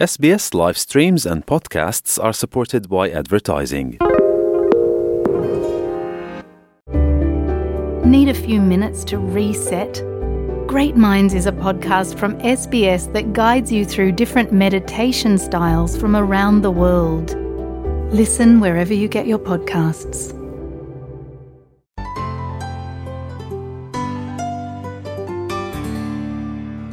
SBS 0.00 0.54
live 0.54 0.78
streams 0.78 1.26
and 1.26 1.44
podcasts 1.44 2.18
are 2.24 2.32
supported 2.32 2.88
by 2.88 3.10
advertising. 3.10 3.98
Need 8.10 8.30
a 8.30 8.34
few 8.34 8.62
minutes 8.62 9.04
to 9.04 9.18
reset? 9.18 10.02
Great 10.66 10.96
Minds 10.96 11.34
is 11.34 11.44
a 11.44 11.52
podcast 11.52 12.18
from 12.18 12.38
SBS 12.38 13.12
that 13.12 13.34
guides 13.34 13.70
you 13.70 13.84
through 13.84 14.12
different 14.12 14.54
meditation 14.54 15.36
styles 15.36 15.98
from 15.98 16.16
around 16.16 16.62
the 16.62 16.70
world. 16.70 17.36
Listen 18.10 18.58
wherever 18.58 18.94
you 18.94 19.06
get 19.06 19.26
your 19.26 19.38
podcasts. 19.38 20.39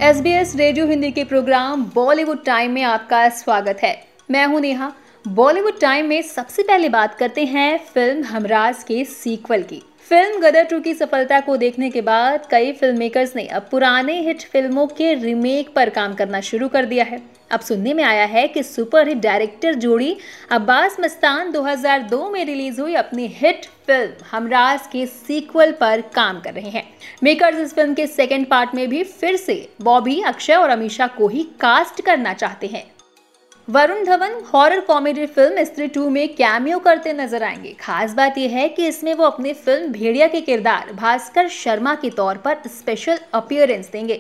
S 0.07 0.19
B 0.21 0.31
S 0.31 0.55
radio 0.55 0.85
Hindi 0.87 1.09
के 1.11 1.23
programme 1.23 1.83
Bollywood 1.95 2.43
time 2.45 2.71
में 2.71 2.81
आपका 2.83 3.27
स्वागत 3.29 3.79
है। 3.83 3.91
मैं 4.31 4.45
हूँ 4.45 4.59
Neha. 4.61 4.91
Bollywood 5.25 5.79
time 5.79 6.05
में 6.05 6.21
सबसे 6.21 6.63
पहले 6.63 6.89
बात 6.89 7.15
करते 7.15 7.45
हैं 7.45 7.77
फ़िल्म 7.85 8.23
हमराज 8.23 8.83
के 8.83 9.03
सीक्वल 9.05 9.63
की। 9.63 9.81
फ़िल्म 10.09 10.39
गदर 10.41 10.63
टू 10.63 10.79
की 10.79 10.93
सफलता 10.93 11.39
को 11.39 11.55
देखने 11.57 11.89
के 11.89 12.01
बाद 12.01 12.45
कई 12.51 12.71
फ़िल्म 12.73 12.97
मेकर्स 12.97 13.35
ने 13.35 13.45
अब 13.47 13.67
पुराने 13.71 14.13
हिट 14.21 14.41
फ़िल्मों 14.43 14.85
के 14.87 15.13
रीमेक 15.13 15.73
पर 15.75 15.89
काम 15.89 16.13
करना 16.13 16.41
शुरू 16.41 16.67
कर 16.67 16.85
दिया 16.85 17.05
है। 17.05 17.21
अब 17.51 17.59
सुनने 17.59 17.93
में 17.93 18.03
आया 18.03 18.25
है 18.25 18.47
कि 18.47 18.63
सुपर 18.63 19.07
हिट 19.07 19.17
डायरेक्टर 19.17 19.73
जोड़ी 19.75 20.15
अब्बास 20.51 20.97
मस्तान 20.99 21.51
2002 21.51 22.29
में 22.31 22.43
रिलीज़ 22.45 22.81
हुई 22.81 22.95
अपनी 22.95 23.27
हिट 23.35 23.65
फ़िल्म 23.87 24.25
हमराज 24.31 24.87
के 24.91 25.05
सीक्वल 25.05 25.71
पर 25.71 26.01
काम 26.15 26.39
कर 26.41 26.53
रहे 26.53 26.69
हैं। 26.69 26.89
मेकर्स 27.23 27.57
इस 27.57 27.73
फ़िल्म 27.75 27.93
के 27.93 28.07
सेकेंड 28.07 28.49
पार्ट 28.49 28.75
में 28.75 28.87
भी 28.89 29.03
फिर 29.03 29.35
से 29.35 29.67
बॉबी 29.81 30.21
अक्षय 30.23 30.53
और 30.53 30.69
अमीषा 30.69 31.07
को 31.07 31.27
ही 31.27 31.43
कास्ट 31.61 32.01
करना 32.01 32.33
चाहते 32.33 32.67
हैं। 32.67 32.85
Varun 33.67 34.03
Dhawan 34.05 34.33
horror 34.45 34.79
comedy 34.79 35.25
film 35.25 35.63
Stree 35.63 35.87
two 35.87 36.09
में 36.09 36.27
कैमियो 36.35 36.77
करते 36.79 37.13
नज़र 37.13 37.43
आएँगे। 37.43 37.71
खास 37.79 38.13
बात 38.13 38.37
यह 38.37 38.51
है 38.51 38.67
कि 38.69 38.85
इसमें 38.87 39.13
वो 39.13 39.23
अपनी 39.23 39.51
फ़िल्म 39.53 39.91
भेड़िया 39.91 40.27
के 40.27 40.41
किरदार, 40.41 40.93
भास्कर 40.93 41.47
शर्मा 41.47 41.95
के 41.95 42.09
तौर 42.09 42.37
पर 42.37 42.57
स्पेशल 42.67 43.19
अपीयरेंस 43.33 43.89
देंगे। 43.91 44.19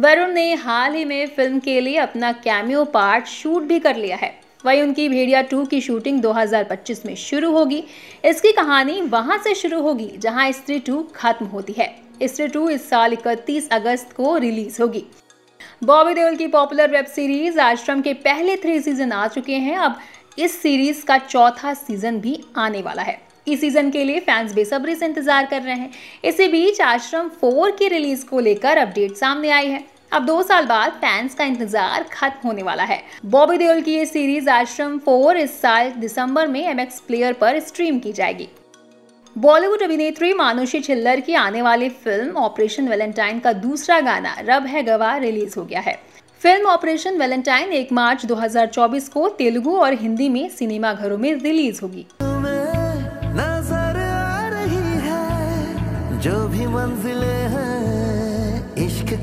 वरुण 0.00 0.32
ने 0.32 0.54
हाल 0.54 0.94
ही 0.94 1.04
में 1.04 1.26
फ़िल्म 1.26 1.58
के 1.58 1.80
लिए 1.80 1.96
अपना 1.96 2.32
कैमियो 2.32 2.84
पार्ट 2.84 3.26
शूट 3.26 3.62
भी 3.62 3.78
कर 3.78 3.96
लिया 3.96 4.16
है। 4.16 4.32
वही 4.64 4.82
उनकी 4.82 5.08
भेड़िया 5.08 5.42
टू 5.42 5.64
की 5.64 5.80
शूटिंग 5.80 6.22
2025 6.22 7.04
में 7.06 7.14
शुरू 7.16 7.52
होगी। 7.52 7.84
इसकी 8.24 8.52
कहानी 8.52 9.00
वहाँ 9.02 9.38
से 9.38 9.54
शुरू 9.54 9.82
होगी, 9.82 10.10
जहाँ 10.18 10.50
स्त्री 10.52 10.78
टू 10.78 11.02
खत्म 11.14 11.46
होती 11.46 11.74
है। 11.78 11.94
स्त्री 12.22 12.48
टू 12.48 12.68
इस 12.68 12.88
साल 12.90 13.12
इकतीस 13.12 13.68
अगस्त 13.72 14.12
को 14.12 14.36
रिलीज़ 14.36 14.82
होगी। 14.82 15.04
बॉबी 15.82 16.14
देओल 16.14 16.36
की 16.36 16.46
पॉपुलर 16.46 16.90
वेब 16.90 17.06
सीरीज़ 17.06 17.58
आश्रम 17.60 18.00
के 18.02 18.12
पहले 18.14 18.56
थ्री 18.56 18.78
सीज़न 18.80 19.10
आ 19.12 19.26
चुके 19.28 19.54
हैं। 19.54 19.76
अब 19.76 19.98
इस 20.38 20.60
सीरीज़ 20.62 21.04
का 21.04 21.18
चौथा 21.18 21.72
सीज़न 21.74 22.20
भी 22.20 22.38
आने 22.56 22.80
वाला 22.82 23.02
है। 23.02 23.18
इस 23.48 23.60
सीज़न 23.60 23.90
के 23.90 24.04
लिए 24.04 24.20
फैंस 24.20 24.54
बेसब्री 24.54 24.94
से 24.94 25.06
इंतज़ार 25.06 25.46
कर 25.46 25.62
रहे 25.62 25.74
हैं। 25.74 25.90
इसी 26.24 26.48
बीच 26.48 26.80
आश्रम 26.80 27.28
फोर 27.40 27.70
की 27.70 27.88
रिलीज़ 27.88 28.24
को 28.26 28.40
लेकर 28.40 28.78
अपडेट 28.78 29.16
सामने 29.16 29.50
आई 29.50 29.68
है। 29.68 29.84
अब 30.12 30.26
दो 30.26 30.42
साल 30.42 30.66
बाद 30.66 30.92
फैंस 30.94 31.34
का 31.34 31.44
इंतज़ार 31.44 32.08
खत्म 32.12 32.48
होने 32.48 32.62
वाला 32.62 32.84
है। 32.84 33.02
बॉबी 33.26 33.58
देओल 33.58 33.80
की 33.80 33.94
ये 33.94 34.06
सीरीज़ 34.06 34.50
आश्रम 34.50 34.98
फोर 34.98 35.36
इस 35.36 35.60
साल 35.60 35.90
दिसंबर 35.90 36.46
में 36.46 36.74
MX 36.74 37.00
प्लेयर 37.00 37.32
पर 37.32 37.60
स्ट्रीम 37.60 37.98
की 37.98 38.12
जाएगी। 38.12 38.48
बॉलीवुड 39.38 39.82
अभिनेत्री 39.82 40.32
मानुषी 40.34 40.78
छिल्लर 40.80 41.20
की 41.20 41.34
आने 41.34 41.62
वाली 41.62 41.88
फ़िल्म 42.04 42.36
ऑपरेशन 42.36 42.88
वेलेंटाइन 42.88 43.38
का 43.38 43.52
दूसरा 43.52 43.98
गाना, 44.00 44.34
रब 44.40 44.66
है 44.66 44.82
गवा 44.82 45.16
रिलीज़ 45.16 45.58
हो 45.58 45.64
गया 45.64 45.80
है। 45.80 45.94
फ़िल्म 46.42 46.66
ऑपरेशन 46.66 47.18
वेलेंटाइन 47.18 47.72
1 47.72 47.92
मार्च 47.92 48.24
2024 48.26 49.08
को 49.08 49.28
तेलुगु 49.28 49.76
और 49.76 49.92
हिंदी 49.92 50.28
में 50.28 50.48
सिनेमा 50.48 50.92
घरों 50.92 51.18
में 51.18 51.32
रिलीज़ 51.34 51.80
होगी। 51.82 52.06
जो 56.20 56.46
भी 56.48 56.66
मंजिलें 56.66 57.48
हैं 57.48 58.05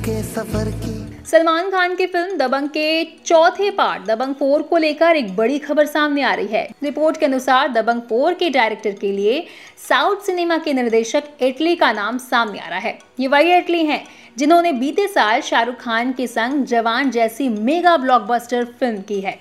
के 0.04 0.22
सफ़र 0.24 0.70
की। 0.78 1.26
सलमान 1.26 1.70
खान 1.72 1.96
की 1.96 2.06
फ़िल्म 2.06 2.38
दबंग 2.38 2.70
के 2.70 3.04
चौथे 3.26 3.70
पार्ट, 3.72 4.06
दबंग 4.06 4.34
फोर 4.36 4.62
को 4.62 4.78
लेकर 4.78 5.16
एक 5.16 5.36
बड़ी 5.36 5.60
खबर 5.60 5.86
सामने 5.86 6.24
आ 6.24 6.34
रही 6.34 6.48
है। 6.48 6.64
रिपोर्ट 6.84 7.18
के 7.18 7.26
अनुसार 7.26 7.72
दबंग 7.74 8.02
फोर 8.02 8.34
के 8.34 8.50
डायरेक्टर 8.50 8.92
के 8.92 9.12
लिए 9.12 9.46
साउथ 9.90 10.26
सिनेमा 10.26 10.58
के 10.58 10.74
निर्देशक 10.74 11.24
इटली 11.42 11.76
का 11.76 11.92
नाम 11.92 12.18
सामने 12.18 12.60
आ 12.60 12.68
रहा 12.68 12.80
है। 12.80 12.98
ये 13.20 13.28
वही 13.28 13.54
इटली 13.54 13.86
हैं 13.86 14.04
जिन्होंने 14.38 14.72
बीते 14.74 15.08
साल 15.08 15.42
शाहरुख 15.42 15.76
खान 15.76 16.12
के 16.14 16.28
संग 16.28 16.66
जवान 16.66 17.12
जैसी 17.12 17.50
मेगा 17.50 17.98
ब्लॉकबस्टर 17.98 18.66
फ़िल्म 18.80 19.02
की 19.02 19.22
है। 19.22 19.40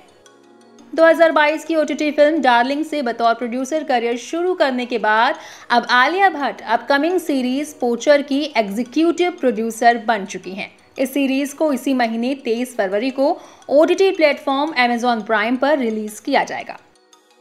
2022 0.92 1.64
की 1.64 1.74
ओटीटी 1.76 2.10
फ़िल्म 2.10 2.40
डार्लिंग 2.42 2.84
से 2.84 3.00
बतौर 3.02 3.34
प्रोड्यूसर 3.34 3.84
करियर 3.84 4.16
शुरू 4.16 4.54
करने 4.54 4.86
के 4.86 4.98
बाद 4.98 5.36
अब 5.70 5.86
Alia 5.90 6.28
Bhatt 6.30 6.60
upcoming 6.62 7.18
series 7.20 7.74
Poacher 7.80 8.22
की 8.22 8.42
एग्जीक्यूटिव 8.56 9.30
प्रोड्यूसर 9.30 9.98
बन 9.98 10.24
चुकी 10.24 10.50
हैं। 10.50 10.70
इस 10.98 11.12
सीरीज़ 11.14 11.54
को 11.56 11.72
इसी 11.72 11.94
महीने 11.94 12.34
23 12.44 12.76
फरवरी 12.76 13.10
को 13.10 13.30
O 13.68 13.84
T 13.84 14.10
platform 14.10 14.72
Amazon 14.78 15.22
Prime 15.22 15.56
पर 15.56 15.78
रिलीज़ 15.78 16.20
किया 16.22 16.44
जाएगा। 16.44 16.78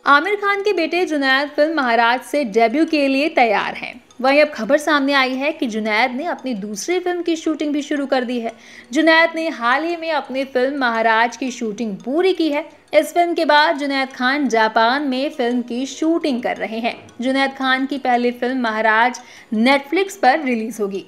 आमिर 0.06 0.36
खान 0.36 0.62
के 0.62 0.74
बेटे 0.74 1.06
जुनैद 1.06 1.50
फ़िल्म 1.50 1.76
महाराज 1.76 2.22
से 2.22 2.44
डेब्यू 2.46 2.86
के 2.86 3.08
लिए 3.08 3.30
तैयार 3.30 3.74
हैं। 3.74 3.94
वहीं 4.22 4.42
अब 4.42 4.48
खबर 4.48 4.78
सामने 4.78 5.14
आई 5.14 5.36
है 5.36 5.52
कि 5.52 5.68
जुनैद 5.68 6.12
ने 6.12 6.26
अपनी 6.26 6.54
दूसरी 6.56 7.00
फ़िल्म 7.00 7.22
की 7.22 7.36
शूटिंग 7.36 7.74
भी 7.74 7.82
शुरू 7.82 8.06
कर 8.06 8.24
दी 8.24 8.40
है। 8.40 8.52
जुनैद 8.94 9.32
ने 9.36 9.48
हाल 9.50 9.84
ही 9.84 9.96
में 9.96 10.12
अपनी 10.12 10.44
फ़िल्म 10.46 10.80
महाराज 10.80 11.38
की 11.38 11.52
शूटिंग 11.52 11.96
पूरी 11.98 12.34
की 12.34 12.50
है। 12.50 12.70
इस 12.94 13.14
फ़िल्म 13.14 13.34
के 13.34 13.44
बाद 13.46 13.78
जुनैद 13.78 14.10
खान 14.10 14.48
जापान 14.50 15.02
में 15.02 15.30
फ़िल्म 15.32 15.62
की 15.62 15.86
शूटिंग 15.86 16.42
कर 16.44 16.58
रहे 16.58 16.80
हैं। 16.80 16.96
जुनैद 17.22 17.52
खान 17.52 17.86
की 17.86 17.98
पहली 17.98 18.32
फ़िल्म 18.32 18.60
महाराज 18.62 19.20
नेटफ्लिक्स 19.54 20.18
पर 20.18 20.42
रिलीज़ 20.44 20.82
होगी। 20.82 21.06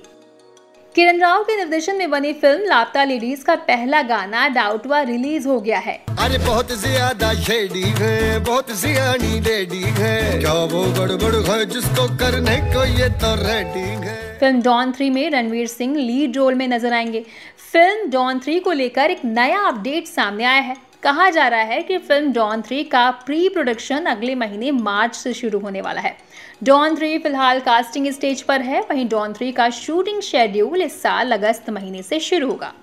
किरण 0.96 1.20
राव 1.20 1.44
के 1.44 1.58
निर्देशन 1.58 1.96
में 1.96 2.10
बनी 2.12 2.32
फ़िल्म 2.34 2.66
लापता 2.66 3.04
लेडीज़ 3.04 3.44
का 3.44 3.56
पहला 3.66 4.02
गाना 4.02 4.48
डाउटवा 4.50 5.02
रिलीज़ 5.02 5.48
हो 5.48 5.60
गया 5.62 5.80
है। 5.80 5.96
अरे 6.20 6.38
बहुत 6.38 6.72
ज़्यादा 6.76 7.34
शेडी 7.42 7.84
है 8.00 8.40
बहुत 8.40 8.72
सियानी 8.76 9.40
लेडी 9.40 9.84
है। 10.00 10.40
क्या 10.40 10.54
वो 10.54 10.84
गड़बड़ 11.00 11.36
है 11.50 11.66
जिसको 11.66 12.08
करने 12.18 12.58
को 12.72 12.86
ये 12.94 13.10
तो 13.18 13.34
रेडी 13.44 13.88
है। 14.06 14.16
फ़िल्म 14.40 14.62
डॉन 14.62 14.92
थ्री 14.92 15.10
में 15.10 15.30
रणवीर 15.32 15.68
सिंह 15.68 15.98
लीड 15.98 16.38
रोल 16.38 16.56
में 16.56 16.68
नज़र 16.68 16.94
आएँगे। 16.94 17.26
फ़िल्म 17.74 18.10
डॉन 18.12 18.40
थ्री 18.40 18.60
को 18.60 18.72
लेकर 18.72 19.12
एक 19.12 19.26
नया 19.26 19.60
अपडेट 19.68 20.08
सामने 20.08 20.44
आया 20.46 20.62
है। 20.62 20.76
कहा 21.03 21.30
जा 21.30 21.47
रहा 21.47 21.62
है 21.62 21.81
कि 21.84 21.97
फ़िल्म 21.97 22.31
डॉन 22.34 22.62
थ्री 22.62 22.84
का 22.84 23.09
प्री 23.25 23.47
प्रोडक्शन 23.50 24.06
अगले 24.06 24.36
महीने 24.36 24.72
मार्च 24.72 25.16
से 25.16 25.34
शुरू 25.34 25.59
होने 25.59 25.81
वाला 25.81 26.02
है। 26.02 26.16
डॉन 26.64 26.96
थ्री 26.96 27.18
फ़िलहाल 27.18 27.59
कास्टिंग 27.59 28.08
स्टेज 28.12 28.41
पर 28.41 28.62
है। 28.62 28.80
वहीं 28.81 29.08
डॉन 29.09 29.34
थ्री 29.34 29.52
का 29.52 29.69
शूटिंग 29.69 30.22
शेड्यूल 30.22 30.81
इस 30.81 31.02
साल 31.02 31.31
अगस्त 31.31 31.69
महीने 31.69 32.03
से 32.03 32.19
शुरू 32.19 32.50
होगा। 32.50 32.74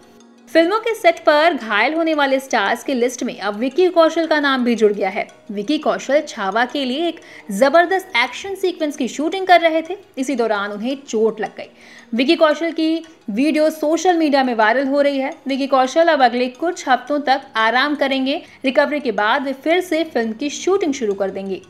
फ़िल्मों 0.50 0.78
के 0.81 0.94
सेट 0.94 1.19
पर 1.19 1.55
घायल 1.55 1.93
होने 1.94 2.12
वाले 2.15 2.38
स्टार्स 2.41 2.83
की 2.84 2.94
लिस्ट 2.94 3.22
में 3.25 3.38
अब 3.38 3.56
विकी 3.56 3.87
कौशल 3.88 4.27
का 4.27 4.38
नाम 4.41 4.65
भी 4.65 4.75
जुड़ 4.75 4.93
गया 4.93 5.09
है। 5.09 5.27
विकी 5.50 5.77
कौशल 5.78 6.21
छावा 6.28 6.65
के 6.65 6.84
लिए 6.84 7.06
एक 7.09 7.21
ज़बरदस्त 7.50 8.16
एक्शन 8.16 8.55
सीक्वेंस 8.55 8.97
की 8.97 9.06
शूटिंग 9.09 9.47
कर 9.47 9.61
रहे 9.61 9.83
थे। 9.83 9.97
इसी 10.19 10.34
दौरान 10.37 10.72
उन्हें 10.72 10.97
चोट 11.09 11.41
लग 11.41 11.55
गई। 11.56 11.69
विकी 12.15 12.37
कौशल 12.37 12.72
की 12.72 13.05
वीडियो 13.31 13.69
सोशल 13.71 14.16
मीडिया 14.16 14.43
में 14.44 14.55
वायरल 14.55 14.87
हो 14.87 15.00
रही 15.00 15.19
है। 15.19 15.33
विकी 15.49 15.66
कौशल 15.66 16.09
अब 16.09 16.22
अगले 16.22 16.49
कुछ 16.56 16.88
हफ्तों 16.88 17.19
तक 17.21 17.43
आराम 17.56 17.94
करेंगे। 17.94 18.41
रिकवरी 18.65 19.00
के 19.00 19.12
बाद 19.12 19.44
वे 19.44 19.53
फिर 19.55 19.81
से 19.81 20.03
फ़िल्म 20.06 20.32
की 20.32 20.50
शूटिंग 20.50 20.94
शुरू 20.94 21.15
कर 21.15 21.31
देंगे। 21.31 21.61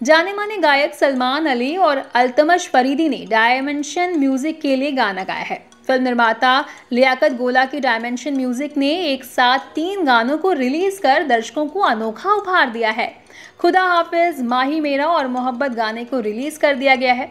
जाने 0.00 0.32
माने 0.32 0.56
गायक 0.58 0.94
सलमान 0.94 1.46
अली 1.46 1.76
और 1.78 2.02
अल्तमश 2.14 2.68
फरीदी 2.68 3.08
ने 3.08 3.24
डायमेंशन 3.30 4.18
म्यूज़िक 4.18 4.60
के 4.60 4.76
लिए 4.76 4.92
गाना 4.92 5.24
गाया 5.24 5.44
है। 5.44 5.71
फ़िल्म 5.88 6.04
निर्माता 6.04 6.64
लियाकत 6.92 7.32
गोला 7.32 7.64
की 7.64 7.80
डायमेंशन 7.80 8.36
म्यूज़िक 8.36 8.76
ने 8.76 8.90
एक 9.04 9.24
साथ 9.24 9.58
तीन 9.74 10.04
गानों 10.04 10.36
को 10.38 10.52
रिलीज़ 10.54 11.00
कर 11.00 11.22
दर्शकों 11.24 11.66
को 11.66 11.80
अनोखा 11.80 12.32
उपहार 12.32 12.70
दिया 12.70 12.90
है। 12.90 13.12
खुदा 13.60 13.82
हाफिज 13.84 14.40
माही 14.42 14.80
मेरा 14.80 15.06
और 15.08 15.26
मोहब्बत 15.28 15.72
गाने 15.72 16.04
को 16.04 16.20
रिलीज़ 16.20 16.58
कर 16.58 16.74
दिया 16.74 16.94
गया 16.94 17.12
है। 17.12 17.28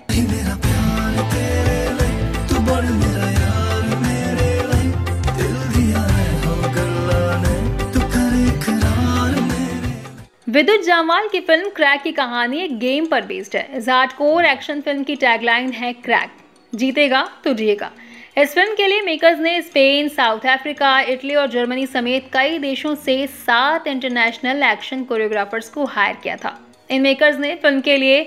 विद्युत 10.47 10.81
जामाल 10.85 11.27
की 11.27 11.39
फ़िल्म 11.39 11.69
क्रैक 11.69 12.01
की 12.01 12.11
कहानी 12.11 12.59
एक 12.59 12.77
गेम 12.79 13.05
पर 13.05 13.25
बेस्ड 13.25 13.55
है। 13.55 13.77
इस 13.77 13.89
हार्डकोर 13.89 14.45
एक्शन 14.45 14.81
फ़िल्म 14.81 15.03
की 15.03 15.15
टैगलाइन 15.17 15.71
है 15.73 15.91
क्रैक 15.95 16.31
जीतेगा 16.73 17.21
तो 17.43 17.53
जिएगा। 17.53 17.91
इस 18.37 18.53
फ़िल्म 18.55 18.75
के 18.75 18.85
लिए 18.87 19.01
मेकर्स 19.01 19.39
ने 19.39 19.61
स्पेन, 19.61 20.07
साउथ 20.07 20.45
अफ्रीका, 20.47 20.99
इटली 21.01 21.33
और 21.35 21.47
जर्मनी 21.47 21.85
समेत 21.85 22.29
कई 22.33 22.59
देशों 22.59 22.93
से 22.95 23.25
सात 23.27 23.87
इंटरनेशनल 23.87 24.63
एक्शन 24.63 25.03
कोरियोग्राफर्स 25.03 25.69
को 25.69 25.85
हायर 25.85 26.15
किया 26.23 26.35
था। 26.35 26.55
इन 26.89 27.01
मेकर्स 27.01 27.39
ने 27.39 27.53
फ़िल्म 27.55 27.81
के 27.81 27.97
लिए 27.97 28.23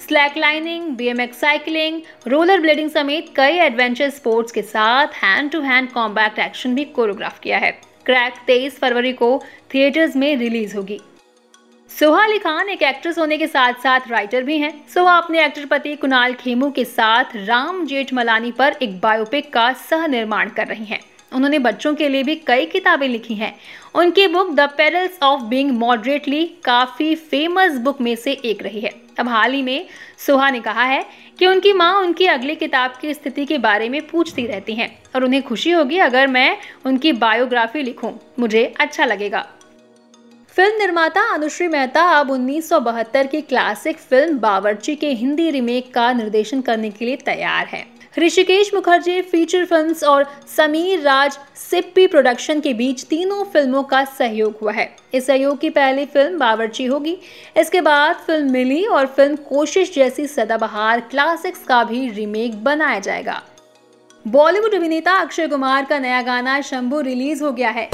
slack 0.00 0.36
lining 0.36 0.88
BMX 0.96 1.40
cycling 1.40 2.00
rollerblading 2.60 2.90
समेत 2.90 3.32
कई 3.36 3.58
एडवेंचर 3.58 4.10
स्पोर्ट्स 4.10 4.52
के 4.52 4.62
साथ 4.62 5.22
hand 5.24 5.50
to 5.50 5.60
hand 5.60 5.90
combat 5.92 6.38
action 6.38 6.74
भी 6.74 6.84
कोरियोग्राफ 6.84 7.40
किया 7.40 7.58
है। 7.58 7.70
क्रैक 8.06 8.34
23 8.46 8.78
फरवरी 8.78 9.12
को 9.12 9.40
थिएटर्स 9.74 10.16
में 10.16 10.34
रिलीज़ 10.36 10.76
होगी। 10.76 11.00
सोहा 11.98 12.22
अली 12.24 12.38
खान 12.38 12.68
एक 12.68 12.82
एक्ट्रेस 12.82 13.18
होने 13.18 13.36
के 13.38 13.46
साथ 13.46 13.80
साथ 13.82 14.00
राइटर 14.08 14.42
भी 14.42 14.58
हैं। 14.58 14.70
सोहा 14.88 15.16
अपने 15.18 15.44
एक्टर 15.44 15.64
पति 15.64 15.94
कुणाल 15.96 16.34
खेमू 16.34 16.70
के 16.70 16.84
साथ 16.84 17.24
राम 17.36 17.84
जेठमलानी 17.86 18.52
पर 18.52 18.76
एक 18.82 19.00
बायोपिक 19.00 19.52
का 19.52 19.72
सह 19.72 20.06
निर्माण 20.06 20.48
कर 20.48 20.66
रही 20.66 20.84
हैं। 20.84 21.00
उन्होंने 21.32 21.58
बच्चों 21.58 21.94
के 21.94 22.08
लिए 22.08 22.22
भी 22.22 22.34
कई 22.46 22.66
किताबें 22.66 23.08
लिखी 23.08 23.34
हैं। 23.34 23.52
उनकी 23.94 24.26
book 24.26 24.54
the 24.54 24.68
perils 24.76 25.18
of 25.22 25.42
being 25.42 25.70
moderately 25.70 26.44
काफ़ी 26.64 27.14
फ़ेमस 27.14 27.78
बुक 27.78 28.00
में 28.00 28.14
से 28.16 28.32
एक 28.32 28.62
रही 28.62 28.80
है। 28.80 28.94
अब 29.18 29.28
हाल 29.28 29.52
ही 29.52 29.62
में 29.62 29.86
सोहा 30.18 30.50
ने 30.50 30.60
कहा 30.60 30.84
है 30.84 31.04
कि 31.38 31.46
उनकी 31.46 31.72
माँ 31.72 31.92
उनकी 31.94 32.26
अगली 32.28 32.54
किताब 32.54 32.98
की 33.00 33.14
स्थिति 33.14 33.44
के 33.44 33.58
बारे 33.58 33.88
में 33.88 34.00
पूछती 34.06 34.46
रहती 34.46 34.74
हैं 34.74 34.90
और 35.14 35.24
उन्हें 35.24 35.42
खुशी 35.42 35.70
होगी 35.70 35.98
अगर 35.98 36.26
मैं 36.26 36.56
उनकी 36.86 37.12
बायोग्राफी 37.12 37.82
लिखूं। 37.82 38.12
मुझे 38.38 38.74
अच्छा 38.80 39.04
लगेगा। 39.04 39.46
फ़िल्म 40.58 40.78
निर्माता 40.78 41.20
अनुश्री 41.34 41.66
मेहता 41.68 42.02
अब 42.12 42.30
1972 42.30 43.26
की 43.30 43.40
क्लासिक 43.40 43.98
फ़िल्म 43.98 44.38
बावर्ची 44.38 44.94
के 44.96 45.10
हिंदी 45.10 45.50
रिमेक 45.50 45.92
का 45.94 46.12
निर्देशन 46.12 46.60
करने 46.60 46.90
के 46.90 47.04
लिए 47.04 47.16
तैयार 47.16 47.66
है। 47.66 47.84
ऋषिकेश 48.18 48.72
मुखर्जी 48.74 49.20
फीचर 49.22 49.64
फिल्म्स 49.64 50.02
और 50.04 50.24
समीर 50.56 51.00
राज 51.00 51.38
सिप्पी 51.58 52.06
प्रोडक्शन 52.06 52.60
के 52.60 52.72
बीच 52.74 53.04
तीनों 53.04 53.44
फ़िल्मों 53.44 53.82
का 53.82 54.04
सहयोग 54.18 54.58
हुआ 54.62 54.72
है। 54.72 54.88
इस 55.14 55.26
सहयोग 55.26 55.60
की 55.60 55.70
पहली 55.70 56.06
फ़िल्म 56.06 56.38
बावर्ची 56.38 56.86
होगी। 56.86 57.16
इसके 57.56 57.80
बाद 57.80 58.16
फ़िल्म 58.16 58.50
मिली 58.50 58.84
और 58.84 59.06
फ़िल्म 59.06 59.36
कोशिश 59.48 59.94
जैसी 59.94 60.26
सदाबहार 60.26 61.00
क्लासिक्स 61.00 61.64
का 61.64 61.82
भी 61.84 62.08
रीमेक 62.10 62.62
बनाया 62.64 62.98
जाएगा। 62.98 63.42
बॉलीवुड 64.24 64.74
अभिनेता 64.74 65.16
अक्षय 65.16 65.48
कुमार 65.48 65.84
का 65.84 65.98
नया 65.98 66.22
गाना 66.22 66.60
शंभू 66.62 67.00
रिलीज़ 67.00 67.44
हो 67.44 67.52
गया 67.52 67.70
है। 67.70 67.90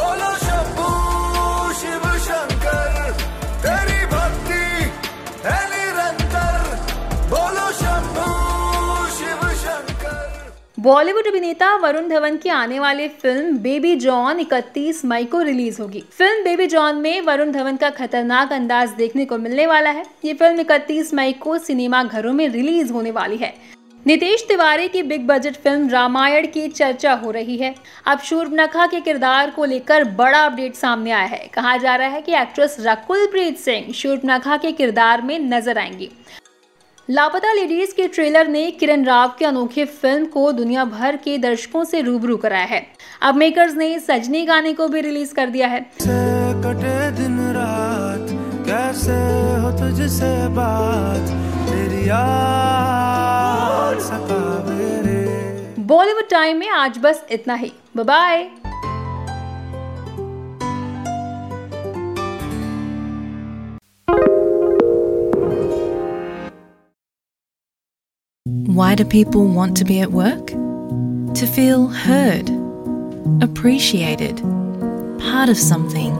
बॉलीवुड 10.78 11.26
अभिनेता 11.26 11.74
वरुण 11.76 12.08
धवन 12.08 12.36
की 12.36 12.48
आने 12.48 12.78
वाली 12.78 13.08
फ़िल्म 13.08 13.58
बेबी 13.58 13.94
जॉन 13.96 14.40
31 14.40 15.04
मई 15.04 15.24
को 15.24 15.40
रिलीज़ 15.42 15.80
होगी। 15.82 16.04
फ़िल्म 16.18 16.44
बेबी 16.44 16.66
जॉन 16.66 16.96
में 16.96 17.20
वरुण 17.20 17.52
धवन 17.52 17.76
का 17.76 17.90
खतरनाक 17.90 18.52
अंदाज 18.52 18.90
देखने 18.90 19.24
को 19.24 19.38
मिलने 19.38 19.66
वाला 19.66 19.90
है। 19.90 20.04
ये 20.24 20.34
फ़िल्म 20.34 20.60
31 20.60 21.14
मई 21.14 21.32
को 21.32 21.58
सिनेमा 21.58 22.02
घरों 22.04 22.32
में 22.32 22.48
रिलीज़ 22.48 22.92
होने 22.92 23.10
वाली 23.10 23.36
है। 23.36 23.54
नितेश 24.06 24.44
तिवारी 24.48 24.88
की 24.88 25.02
बिग 25.02 25.26
बजट 25.26 25.54
फ़िल्म 25.54 25.88
रामायण 25.88 26.46
की 26.46 26.66
चर्चा 26.68 27.12
हो 27.12 27.30
रही 27.30 27.56
है। 27.56 27.74
अब 28.06 28.18
शूर्पनखा 28.20 28.86
के 28.86 29.00
किरदार 29.00 29.50
को 29.50 29.64
लेकर 29.64 30.04
बड़ा 30.14 30.38
अपडेट 30.38 30.74
सामने 30.74 31.10
आया 31.10 31.26
है। 31.26 31.38
कहा 31.54 31.76
जा 31.76 31.94
रहा 31.96 32.08
है 32.08 32.20
कि 32.22 32.34
एक्ट्रेस 32.34 32.76
रकुल 32.80 33.26
प्रीत 33.26 33.58
सिंह 33.58 33.92
शूर्पनखा 33.92 34.56
के 34.56 34.72
किरदार 34.72 35.22
में 35.22 35.38
नज़र 35.38 35.78
आएँगी। 35.78 36.10
लापता 37.08 37.52
लेडीज़ 37.52 37.94
के 37.94 38.08
ट्रेलर 38.08 38.48
ने 38.48 38.70
किरण 38.70 39.04
राव 39.04 39.34
के 39.38 39.44
अनोखे 39.44 39.84
फ़िल्म 39.84 40.26
को 40.26 40.52
दुनिया 40.52 40.84
भर 40.84 41.16
के 41.16 41.38
दर्शकों 41.38 41.84
से 41.84 42.00
रूबरू 42.00 42.36
कराया 42.36 42.64
है। 42.64 42.86
अब 43.22 43.34
मेकर्स 43.34 43.74
ने 43.74 43.98
सजनी 44.00 44.44
गाने 44.46 44.72
को 44.72 44.88
भी 44.88 45.00
रिलीज़ 45.00 45.34
कर 45.34 45.46
दिया 45.46 45.68
है। 45.68 45.80
कटे 45.80 47.10
दिन 47.12 47.40
रात? 47.56 48.28
कैसे 48.66 49.18
हो 49.62 49.72
तुझसे 49.72 50.36
बात? 50.50 51.53
बॉलीवुड 55.89 56.29
टाइम 56.29 56.57
में 56.57 56.69
आज 56.69 56.97
बस 57.03 57.25
इतना 57.31 57.53
ही 57.55 57.71
bye 57.97 58.49
Why 68.79 68.95
do 68.95 69.03
people 69.03 69.47
want 69.47 69.75
to 69.77 69.85
be 69.87 69.99
at 69.99 70.11
work? 70.11 70.51
To 71.39 71.47
feel 71.55 71.87
heard, 71.87 72.49
appreciated, 73.41 74.37
part 75.25 75.49
of 75.49 75.57
something, 75.57 76.15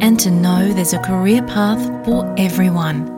and 0.00 0.20
to 0.20 0.30
know 0.30 0.72
there's 0.72 0.92
a 0.92 1.02
career 1.08 1.42
path 1.42 1.82
for 2.06 2.20
everyone. 2.38 3.17